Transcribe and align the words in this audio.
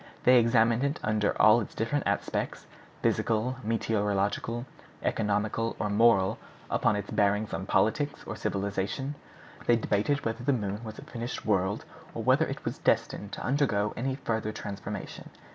They 0.23 0.39
examined 0.39 0.83
it 0.83 0.99
under 1.03 1.39
all 1.39 1.61
its 1.61 1.75
different 1.75 2.07
aspects, 2.07 2.65
physical, 3.03 3.57
meteorological, 3.63 4.65
economical, 5.03 5.75
or 5.77 5.91
moral, 5.91 6.39
up 6.71 6.81
to 6.81 6.95
its 6.95 7.11
bearings 7.11 7.53
on 7.53 7.67
politics 7.67 8.23
or 8.25 8.35
civilization. 8.35 9.13
They 9.67 9.75
debated 9.75 10.25
whether 10.25 10.43
the 10.43 10.53
moon 10.53 10.83
was 10.83 10.97
a 10.97 11.03
finished 11.03 11.45
world, 11.45 11.85
or 12.15 12.23
whether 12.23 12.47
it 12.47 12.65
was 12.65 12.79
destined 12.79 13.33
to 13.33 13.43
undergo 13.43 13.93
any 13.95 14.15
further 14.15 14.51
transformation. 14.51 15.29